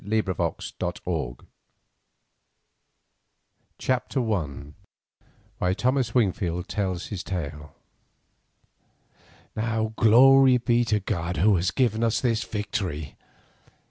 [0.03, 1.45] Montezuma's Daughter
[3.77, 4.73] CHAPTER I
[5.59, 7.71] WHY THOMAS WINGFIELD TELLS HIS TALE
[9.55, 13.15] Now glory be to God who has given us the victory!